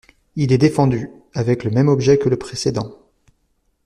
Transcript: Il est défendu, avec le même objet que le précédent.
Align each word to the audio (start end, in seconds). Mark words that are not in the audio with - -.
Il 0.35 0.51
est 0.51 0.57
défendu, 0.57 1.11
avec 1.35 1.63
le 1.63 1.69
même 1.69 1.87
objet 1.87 2.17
que 2.17 2.27
le 2.27 2.35
précédent. 2.35 2.97